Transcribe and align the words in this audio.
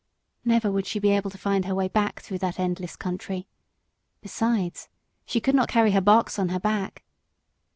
Never 0.43 0.71
would 0.71 0.87
she 0.87 0.97
be 0.97 1.09
able 1.11 1.29
to 1.29 1.37
find 1.37 1.65
her 1.65 1.75
way 1.75 1.87
back 1.87 2.21
through 2.21 2.39
that 2.39 2.59
endless 2.59 2.95
country; 2.95 3.47
besides, 4.19 4.89
she 5.27 5.39
could 5.39 5.53
not 5.53 5.69
carry 5.69 5.91
her 5.91 6.01
box 6.01 6.39
on 6.39 6.49
her 6.49 6.59
back.... 6.59 7.03